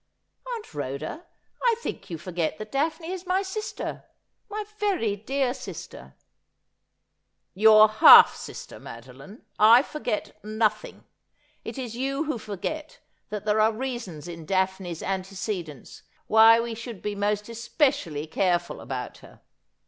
'Aunt 0.55 0.73
Rhoda, 0.73 1.27
I 1.61 1.75
think 1.77 2.09
you 2.09 2.17
forget 2.17 2.57
that 2.57 2.71
Daphne 2.71 3.11
is 3.11 3.27
my 3.27 3.43
sister— 3.43 4.05
my 4.49 4.65
very 4.79 5.15
dear 5.15 5.53
sister.' 5.53 6.15
'Your 7.53 7.87
half 7.87 8.35
sister, 8.35 8.79
Madoline. 8.79 9.43
I 9.59 9.83
forget 9.83 10.43
nothing. 10.43 11.03
It 11.63 11.77
is 11.77 11.95
you 11.95 12.23
who 12.23 12.39
forget 12.39 12.97
that 13.29 13.45
there 13.45 13.61
are 13.61 13.71
reasons 13.71 14.27
in 14.27 14.47
Daphne's 14.47 15.03
antecedents 15.03 16.01
why 16.25 16.59
we 16.59 16.73
should 16.73 17.03
be 17.03 17.13
most 17.13 17.47
especially 17.47 18.25
careful 18.25 18.81
about 18.81 19.19
her.' 19.19 19.41